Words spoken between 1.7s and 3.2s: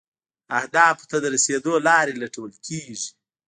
لارې لټول کیږي.